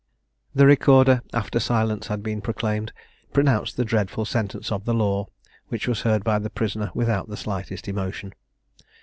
[0.55, 2.91] The Recorder, after silence had been proclaimed,
[3.33, 5.27] pronounced the dreadful sentence of the law,
[5.67, 8.33] which was heard by the prisoner without the slightest emotion.